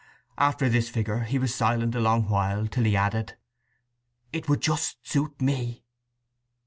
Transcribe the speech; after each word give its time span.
After 0.39 0.67
this 0.67 0.89
figure 0.89 1.25
he 1.25 1.37
was 1.37 1.53
silent 1.53 1.93
a 1.93 1.99
long 1.99 2.27
while, 2.27 2.65
till 2.65 2.85
he 2.85 2.95
added: 2.97 3.37
"It 4.33 4.49
would 4.49 4.61
just 4.61 5.07
suit 5.07 5.39
me." 5.39 5.83